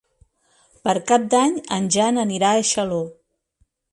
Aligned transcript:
Per 0.87 0.95
Cap 1.11 1.27
d'Any 1.33 1.59
en 1.77 1.85
Jan 1.97 2.19
anirà 2.23 2.53
a 2.61 2.65
Xaló. 2.73 3.01